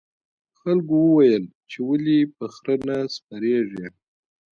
[0.59, 3.87] خلکو وویل چې ولې په خره نه سپریږې.